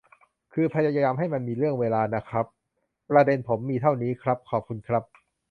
[0.53, 2.45] คือพยายามให้มันมีเรื่องเวลาน่ะครับ
[3.09, 5.03] ประเด็นผมมีเท่านี้ครับ ขอบคุณครับ